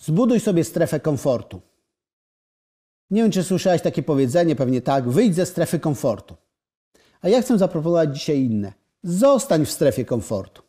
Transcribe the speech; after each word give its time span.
Zbuduj 0.00 0.40
sobie 0.40 0.64
strefę 0.64 1.00
komfortu. 1.00 1.60
Nie 3.10 3.22
wiem, 3.22 3.30
czy 3.30 3.44
słyszałeś 3.44 3.82
takie 3.82 4.02
powiedzenie, 4.02 4.56
pewnie 4.56 4.82
tak. 4.82 5.08
Wyjdź 5.08 5.34
ze 5.34 5.46
strefy 5.46 5.78
komfortu. 5.78 6.36
A 7.20 7.28
ja 7.28 7.42
chcę 7.42 7.58
zaproponować 7.58 8.16
dzisiaj 8.18 8.38
inne. 8.38 8.72
Zostań 9.02 9.66
w 9.66 9.70
strefie 9.70 10.04
komfortu. 10.04 10.62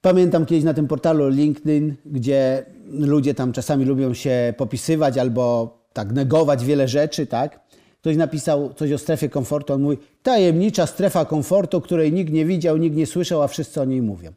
Pamiętam 0.00 0.46
kiedyś 0.46 0.64
na 0.64 0.74
tym 0.74 0.88
portalu 0.88 1.28
LinkedIn, 1.28 1.94
gdzie 2.06 2.64
ludzie 2.86 3.34
tam 3.34 3.52
czasami 3.52 3.84
lubią 3.84 4.14
się 4.14 4.54
popisywać 4.56 5.18
albo 5.18 5.78
tak 5.92 6.12
negować 6.12 6.64
wiele 6.64 6.88
rzeczy, 6.88 7.26
tak? 7.26 7.60
Ktoś 8.00 8.16
napisał 8.16 8.74
coś 8.74 8.92
o 8.92 8.98
strefie 8.98 9.28
komfortu, 9.28 9.72
on 9.72 9.82
mówi, 9.82 9.98
tajemnicza 10.22 10.86
strefa 10.86 11.24
komfortu, 11.24 11.80
której 11.80 12.12
nikt 12.12 12.32
nie 12.32 12.44
widział, 12.44 12.76
nikt 12.76 12.96
nie 12.96 13.06
słyszał, 13.06 13.42
a 13.42 13.48
wszyscy 13.48 13.80
o 13.80 13.84
niej 13.84 14.02
mówią. 14.02 14.32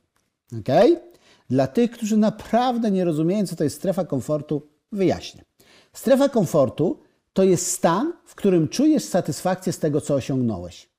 Ok? 0.60 0.70
Dla 1.50 1.68
tych, 1.68 1.92
którzy 1.92 2.18
naprawdę 2.18 2.92
nie 2.92 3.06
rozumieją, 3.06 3.48
co 3.48 3.56
to 3.56 3.64
jest 3.64 3.76
strefa 3.76 4.06
komfortu, 4.06 4.62
wyjaśnię. 4.92 5.42
Strefa 5.94 6.30
komfortu 6.30 7.00
to 7.34 7.44
jest 7.44 7.72
stan, 7.72 8.14
w 8.26 8.36
którym 8.36 8.68
czujesz 8.68 9.04
satysfakcję 9.04 9.74
z 9.74 9.80
tego, 9.80 10.02
co 10.02 10.14
osiągnąłeś. 10.14 10.90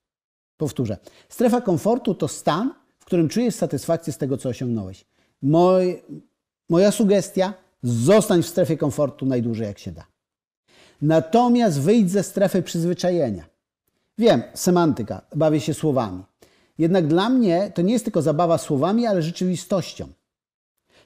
Powtórzę. 0.56 0.96
Strefa 1.28 1.60
komfortu 1.60 2.14
to 2.14 2.28
stan, 2.28 2.74
w 2.98 3.04
którym 3.04 3.28
czujesz 3.28 3.54
satysfakcję 3.54 4.12
z 4.12 4.18
tego, 4.18 4.36
co 4.36 4.48
osiągnąłeś. 4.48 5.04
Moj, 5.42 6.02
moja 6.68 6.90
sugestia: 6.90 7.54
zostań 7.82 8.42
w 8.42 8.48
strefie 8.48 8.76
komfortu 8.76 9.26
najdłużej 9.26 9.66
jak 9.66 9.78
się 9.78 9.92
da. 9.92 10.06
Natomiast 11.02 11.80
wyjdź 11.80 12.10
ze 12.10 12.22
strefy 12.22 12.62
przyzwyczajenia. 12.62 13.44
Wiem, 14.18 14.42
semantyka, 14.54 15.22
bawię 15.34 15.60
się 15.60 15.74
słowami. 15.74 16.22
Jednak 16.78 17.06
dla 17.06 17.28
mnie 17.28 17.72
to 17.74 17.82
nie 17.82 17.92
jest 17.92 18.04
tylko 18.04 18.22
zabawa 18.22 18.58
słowami, 18.58 19.06
ale 19.06 19.22
rzeczywistością. 19.22 20.08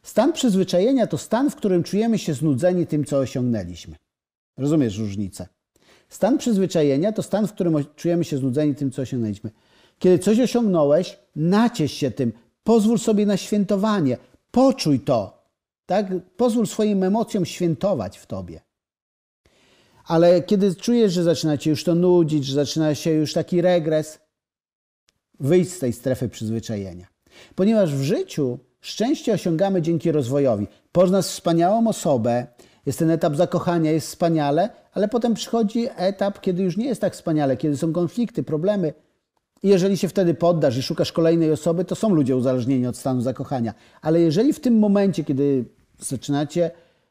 Stan 0.02 0.32
przyzwyczajenia 0.32 1.06
to 1.06 1.18
stan, 1.18 1.50
w 1.50 1.56
którym 1.56 1.82
czujemy 1.82 2.18
się 2.18 2.34
znudzeni 2.34 2.86
tym, 2.86 3.04
co 3.04 3.18
osiągnęliśmy. 3.18 3.96
Rozumiesz 4.56 4.98
różnicę? 4.98 5.48
Stan 6.08 6.38
przyzwyczajenia 6.38 7.12
to 7.12 7.22
stan, 7.22 7.46
w 7.46 7.52
którym 7.52 7.84
czujemy 7.96 8.24
się 8.24 8.36
znudzeni 8.36 8.74
tym, 8.74 8.90
co 8.90 9.02
osiągnęliśmy. 9.02 9.50
Kiedy 9.98 10.18
coś 10.18 10.40
osiągnąłeś, 10.40 11.18
naciesz 11.36 11.92
się 11.92 12.10
tym, 12.10 12.32
pozwól 12.64 12.98
sobie 12.98 13.26
na 13.26 13.36
świętowanie, 13.36 14.16
poczuj 14.50 15.00
to, 15.00 15.48
tak? 15.86 16.06
Pozwól 16.36 16.66
swoim 16.66 17.02
emocjom 17.02 17.46
świętować 17.46 18.18
w 18.18 18.26
tobie. 18.26 18.60
Ale 20.04 20.42
kiedy 20.42 20.74
czujesz, 20.74 21.12
że 21.12 21.22
zaczyna 21.22 21.58
cię 21.58 21.70
już 21.70 21.84
to 21.84 21.94
nudzić, 21.94 22.44
że 22.44 22.54
zaczyna 22.54 22.94
się 22.94 23.10
już 23.10 23.32
taki 23.32 23.60
regres, 23.60 24.18
wyjdź 25.40 25.72
z 25.72 25.78
tej 25.78 25.92
strefy 25.92 26.28
przyzwyczajenia. 26.28 27.06
Ponieważ 27.54 27.94
w 27.94 28.02
życiu 28.02 28.58
szczęście 28.82 29.32
osiągamy 29.32 29.82
dzięki 29.82 30.12
rozwojowi. 30.12 30.68
Poznasz 30.92 31.26
wspaniałą 31.26 31.86
osobę, 31.86 32.46
jest 32.86 32.98
ten 32.98 33.10
etap 33.10 33.36
zakochania, 33.36 33.90
jest 33.90 34.06
wspaniale, 34.06 34.70
ale 34.92 35.08
potem 35.08 35.34
przychodzi 35.34 35.88
etap, 35.96 36.40
kiedy 36.40 36.62
już 36.62 36.76
nie 36.76 36.86
jest 36.86 37.00
tak 37.00 37.12
wspaniale, 37.12 37.56
kiedy 37.56 37.76
są 37.76 37.92
konflikty, 37.92 38.42
problemy. 38.42 38.92
I 39.62 39.68
jeżeli 39.68 39.96
się 39.98 40.08
wtedy 40.08 40.34
poddasz 40.34 40.76
i 40.76 40.82
szukasz 40.82 41.12
kolejnej 41.12 41.52
osoby, 41.52 41.84
to 41.84 41.94
są 41.94 42.14
ludzie 42.14 42.36
uzależnieni 42.36 42.86
od 42.86 42.96
stanu 42.96 43.20
zakochania. 43.20 43.74
Ale 44.02 44.20
jeżeli 44.20 44.52
w 44.52 44.60
tym 44.60 44.78
momencie, 44.78 45.24
kiedy 45.24 45.64
zaczynacie 45.98 46.70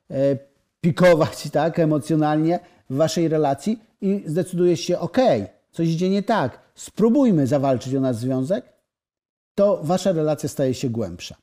e, 0.10 0.38
pikować 0.82 1.50
tak, 1.52 1.80
emocjonalnie 1.80 2.60
w 2.90 2.96
waszej 2.96 3.28
relacji 3.28 3.80
i 4.02 4.24
zdecydujesz 4.26 4.80
się, 4.80 5.00
ok, 5.00 5.18
coś 5.72 5.88
idzie 5.88 6.10
nie 6.10 6.24
tak, 6.24 6.60
spróbujmy 6.76 7.48
zawalczyć 7.48 7.96
o 7.96 8.00
nasz 8.00 8.16
związek, 8.16 8.66
to 9.56 9.80
wasza 9.84 10.12
relacja 10.12 10.50
staje 10.50 10.74
się 10.74 10.90
głębsza. 10.90 11.36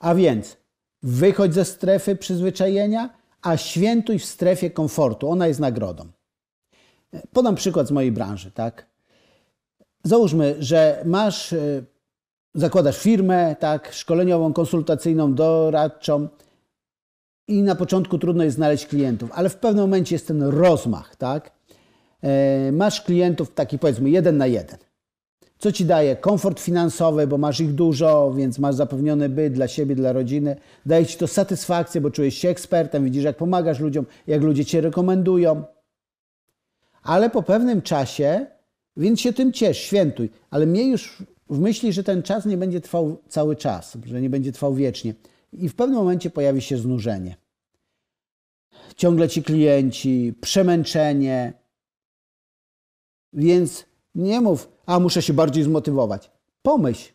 A 0.00 0.14
więc 0.14 0.56
wychodź 1.02 1.54
ze 1.54 1.64
strefy 1.64 2.16
przyzwyczajenia, 2.16 3.10
a 3.42 3.56
świętuj 3.56 4.18
w 4.18 4.24
strefie 4.24 4.70
komfortu. 4.70 5.28
Ona 5.28 5.46
jest 5.46 5.60
nagrodą. 5.60 6.04
Podam 7.32 7.54
przykład 7.54 7.88
z 7.88 7.90
mojej 7.90 8.12
branży, 8.12 8.50
tak? 8.50 8.86
Załóżmy, 10.04 10.56
że 10.58 11.02
masz, 11.04 11.52
e, 11.52 11.82
zakładasz 12.54 12.98
firmę, 12.98 13.56
tak, 13.56 13.92
szkoleniową, 13.92 14.52
konsultacyjną, 14.52 15.34
doradczą 15.34 16.28
i 17.48 17.62
na 17.62 17.74
początku 17.74 18.18
trudno 18.18 18.44
jest 18.44 18.56
znaleźć 18.56 18.86
klientów, 18.86 19.30
ale 19.34 19.48
w 19.48 19.56
pewnym 19.56 19.84
momencie 19.84 20.14
jest 20.14 20.26
ten 20.26 20.42
rozmach, 20.42 21.16
tak? 21.16 21.52
E, 22.22 22.72
masz 22.72 23.00
klientów 23.00 23.54
taki 23.54 23.78
powiedzmy 23.78 24.10
jeden 24.10 24.36
na 24.36 24.46
jeden 24.46 24.78
co 25.60 25.72
ci 25.72 25.84
daje 25.84 26.16
komfort 26.16 26.60
finansowy, 26.60 27.26
bo 27.26 27.38
masz 27.38 27.60
ich 27.60 27.74
dużo, 27.74 28.32
więc 28.36 28.58
masz 28.58 28.74
zapewniony 28.74 29.28
byt 29.28 29.52
dla 29.52 29.68
siebie, 29.68 29.94
dla 29.94 30.12
rodziny. 30.12 30.56
Daje 30.86 31.06
ci 31.06 31.18
to 31.18 31.26
satysfakcję, 31.26 32.00
bo 32.00 32.10
czujesz 32.10 32.34
się 32.34 32.48
ekspertem, 32.48 33.04
widzisz, 33.04 33.24
jak 33.24 33.36
pomagasz 33.36 33.80
ludziom, 33.80 34.06
jak 34.26 34.42
ludzie 34.42 34.64
cię 34.64 34.80
rekomendują. 34.80 35.64
Ale 37.02 37.30
po 37.30 37.42
pewnym 37.42 37.82
czasie, 37.82 38.46
więc 38.96 39.20
się 39.20 39.32
tym 39.32 39.52
ciesz, 39.52 39.78
świętuj. 39.78 40.30
Ale 40.50 40.66
miej 40.66 40.90
już 40.90 41.22
w 41.50 41.58
myśli, 41.58 41.92
że 41.92 42.04
ten 42.04 42.22
czas 42.22 42.46
nie 42.46 42.56
będzie 42.56 42.80
trwał 42.80 43.22
cały 43.28 43.56
czas, 43.56 43.98
że 44.04 44.20
nie 44.20 44.30
będzie 44.30 44.52
trwał 44.52 44.74
wiecznie. 44.74 45.14
I 45.52 45.68
w 45.68 45.74
pewnym 45.74 45.98
momencie 45.98 46.30
pojawi 46.30 46.60
się 46.60 46.76
znużenie. 46.76 47.36
Ciągle 48.96 49.28
ci 49.28 49.42
klienci, 49.42 50.34
przemęczenie. 50.40 51.52
Więc 53.32 53.84
nie 54.14 54.40
mów, 54.40 54.68
a 54.90 55.00
muszę 55.00 55.22
się 55.22 55.32
bardziej 55.32 55.64
zmotywować. 55.64 56.30
Pomyśl. 56.62 57.12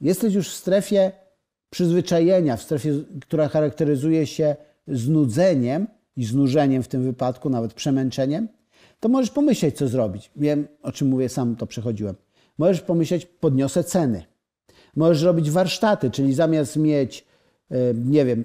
Jesteś 0.00 0.34
już 0.34 0.48
w 0.48 0.54
strefie 0.54 1.12
przyzwyczajenia, 1.70 2.56
w 2.56 2.62
strefie, 2.62 2.92
która 3.22 3.48
charakteryzuje 3.48 4.26
się 4.26 4.56
znudzeniem 4.88 5.86
i 6.16 6.24
znużeniem 6.24 6.82
w 6.82 6.88
tym 6.88 7.02
wypadku, 7.02 7.50
nawet 7.50 7.74
przemęczeniem, 7.74 8.48
to 9.00 9.08
możesz 9.08 9.30
pomyśleć, 9.30 9.76
co 9.76 9.88
zrobić. 9.88 10.30
Wiem, 10.36 10.68
o 10.82 10.92
czym 10.92 11.08
mówię, 11.08 11.28
sam 11.28 11.56
to 11.56 11.66
przechodziłem. 11.66 12.14
Możesz 12.58 12.80
pomyśleć, 12.80 13.26
podniosę 13.26 13.84
ceny. 13.84 14.24
Możesz 14.96 15.22
robić 15.22 15.50
warsztaty, 15.50 16.10
czyli 16.10 16.34
zamiast 16.34 16.76
mieć, 16.76 17.24
e, 17.70 17.76
nie 17.94 18.24
wiem, 18.24 18.44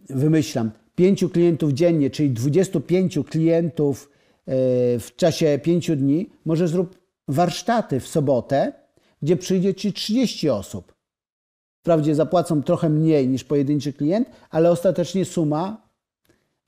wymyślam, 0.00 0.70
pięciu 0.94 1.28
klientów 1.28 1.72
dziennie, 1.72 2.10
czyli 2.10 2.30
25 2.30 3.18
klientów 3.30 4.10
e, 4.46 4.52
w 4.98 5.10
czasie 5.16 5.58
pięciu 5.62 5.96
dni, 5.96 6.30
może 6.44 6.68
zrób 6.68 6.99
warsztaty 7.30 8.00
w 8.00 8.08
sobotę, 8.08 8.72
gdzie 9.22 9.36
przyjdzie 9.36 9.74
Ci 9.74 9.92
30 9.92 10.50
osób. 10.50 10.94
Wprawdzie 11.80 12.14
zapłacą 12.14 12.62
trochę 12.62 12.88
mniej 12.88 13.28
niż 13.28 13.44
pojedynczy 13.44 13.92
klient, 13.92 14.30
ale 14.50 14.70
ostatecznie 14.70 15.24
suma 15.24 15.88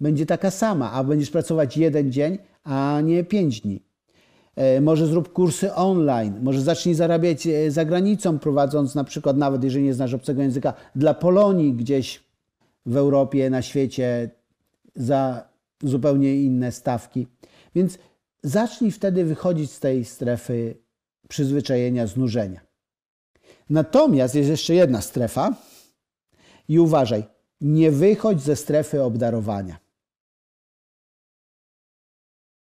będzie 0.00 0.26
taka 0.26 0.50
sama, 0.50 0.92
a 0.92 1.04
będziesz 1.04 1.30
pracować 1.30 1.76
jeden 1.76 2.12
dzień, 2.12 2.38
a 2.64 3.00
nie 3.04 3.24
pięć 3.24 3.60
dni. 3.60 3.82
E, 4.56 4.80
może 4.80 5.06
zrób 5.06 5.32
kursy 5.32 5.74
online, 5.74 6.34
może 6.42 6.60
zacznij 6.60 6.94
zarabiać 6.94 7.46
e, 7.46 7.70
za 7.70 7.84
granicą, 7.84 8.38
prowadząc 8.38 8.94
na 8.94 9.04
przykład, 9.04 9.36
nawet 9.36 9.64
jeżeli 9.64 9.84
nie 9.84 9.94
znasz 9.94 10.14
obcego 10.14 10.42
języka, 10.42 10.74
dla 10.96 11.14
Polonii 11.14 11.72
gdzieś 11.72 12.24
w 12.86 12.96
Europie, 12.96 13.50
na 13.50 13.62
świecie 13.62 14.30
za 14.96 15.48
zupełnie 15.82 16.36
inne 16.36 16.72
stawki. 16.72 17.26
Więc 17.74 17.98
zacznij 18.42 18.90
wtedy 18.90 19.24
wychodzić 19.24 19.72
z 19.72 19.80
tej 19.80 20.04
strefy 20.04 20.76
przyzwyczajenia, 21.28 22.06
znużenia. 22.06 22.60
Natomiast 23.70 24.34
jest 24.34 24.50
jeszcze 24.50 24.74
jedna 24.74 25.00
strefa 25.00 25.54
i 26.68 26.78
uważaj, 26.78 27.24
nie 27.60 27.90
wychodź 27.90 28.42
ze 28.42 28.56
strefy 28.56 29.02
obdarowania. 29.02 29.78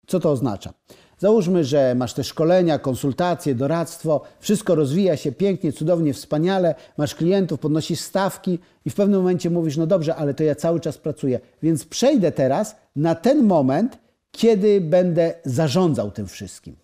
Co 0.08 0.20
to 0.20 0.32
oznacza? 0.32 0.74
Załóżmy, 1.18 1.64
że 1.64 1.96
masz 1.96 2.14
te 2.14 2.24
szkolenia, 2.24 2.80
konsultacje, 2.80 3.56
doradztwo, 3.56 4.22
wszystko 4.40 4.76
rozwija 4.76 5.18
się 5.18 5.32
pięknie, 5.32 5.74
cudownie, 5.74 6.14
wspaniale, 6.14 6.76
masz 6.98 7.16
klientów, 7.16 7.60
podnosisz 7.60 8.00
stawki 8.00 8.60
i 8.86 8.90
w 8.90 8.96
pewnym 8.96 9.20
momencie 9.20 9.50
mówisz, 9.50 9.78
no 9.78 9.88
dobrze, 9.88 10.16
ale 10.16 10.34
to 10.34 10.44
ja 10.44 10.56
cały 10.56 10.80
czas 10.80 10.98
pracuję, 10.98 11.40
więc 11.62 11.86
przejdę 11.86 12.32
teraz 12.32 12.76
na 12.96 13.16
ten 13.16 13.44
moment, 13.44 13.98
kiedy 14.38 14.82
będę 14.82 15.34
zarządzał 15.46 16.12
tym 16.12 16.28
wszystkim. 16.28 16.76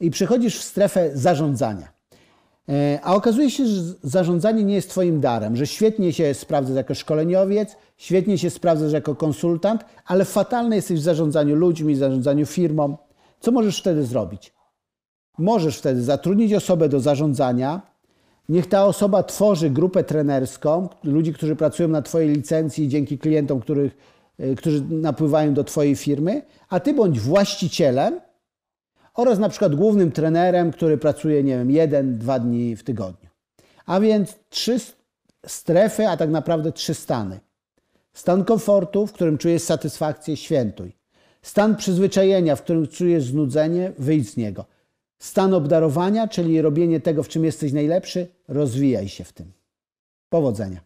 I 0.00 0.10
przechodzisz 0.10 0.58
w 0.58 0.64
strefę 0.64 1.10
zarządzania. 1.14 1.88
E, 2.68 3.00
a 3.02 3.14
okazuje 3.14 3.50
się, 3.50 3.66
że 3.66 3.82
zarządzanie 4.02 4.64
nie 4.64 4.74
jest 4.74 4.90
Twoim 4.90 5.20
darem, 5.20 5.56
że 5.56 5.66
świetnie 5.66 6.12
się 6.12 6.34
sprawdzasz 6.34 6.76
jako 6.76 6.94
szkoleniowiec, 6.94 7.76
świetnie 7.96 8.38
się 8.38 8.50
sprawdzasz 8.50 8.92
jako 8.92 9.14
konsultant, 9.14 9.84
ale 10.06 10.24
fatalny 10.24 10.76
jesteś 10.76 11.00
w 11.00 11.02
zarządzaniu 11.02 11.54
ludźmi, 11.54 11.94
w 11.94 11.98
zarządzaniu 11.98 12.46
firmą. 12.46 12.96
Co 13.40 13.52
możesz 13.52 13.80
wtedy 13.80 14.04
zrobić? 14.04 14.52
Możesz 15.38 15.78
wtedy 15.78 16.02
zatrudnić 16.02 16.54
osobę 16.54 16.88
do 16.88 17.00
zarządzania, 17.00 17.96
niech 18.48 18.66
ta 18.66 18.86
osoba 18.86 19.22
tworzy 19.22 19.70
grupę 19.70 20.04
trenerską, 20.04 20.88
ludzi, 21.04 21.32
którzy 21.32 21.56
pracują 21.56 21.88
na 21.88 22.02
Twojej 22.02 22.28
licencji 22.28 22.88
dzięki 22.88 23.18
klientom, 23.18 23.60
których 23.60 24.15
którzy 24.56 24.84
napływają 24.90 25.54
do 25.54 25.64
Twojej 25.64 25.96
firmy, 25.96 26.42
a 26.68 26.80
Ty 26.80 26.94
bądź 26.94 27.20
właścicielem 27.20 28.20
oraz 29.14 29.38
na 29.38 29.48
przykład 29.48 29.74
głównym 29.74 30.12
trenerem, 30.12 30.72
który 30.72 30.98
pracuje, 30.98 31.42
nie 31.42 31.58
wiem, 31.58 31.70
jeden, 31.70 32.18
dwa 32.18 32.38
dni 32.38 32.76
w 32.76 32.84
tygodniu. 32.84 33.30
A 33.86 34.00
więc 34.00 34.38
trzy 34.48 34.78
strefy, 35.46 36.08
a 36.08 36.16
tak 36.16 36.30
naprawdę 36.30 36.72
trzy 36.72 36.94
stany. 36.94 37.40
Stan 38.12 38.44
komfortu, 38.44 39.06
w 39.06 39.12
którym 39.12 39.38
czujesz 39.38 39.62
satysfakcję, 39.62 40.36
świętuj. 40.36 40.96
Stan 41.42 41.76
przyzwyczajenia, 41.76 42.56
w 42.56 42.62
którym 42.62 42.88
czujesz 42.88 43.24
znudzenie, 43.24 43.92
wyjdź 43.98 44.30
z 44.30 44.36
niego. 44.36 44.64
Stan 45.18 45.54
obdarowania, 45.54 46.28
czyli 46.28 46.62
robienie 46.62 47.00
tego, 47.00 47.22
w 47.22 47.28
czym 47.28 47.44
jesteś 47.44 47.72
najlepszy, 47.72 48.28
rozwijaj 48.48 49.08
się 49.08 49.24
w 49.24 49.32
tym. 49.32 49.52
Powodzenia. 50.28 50.85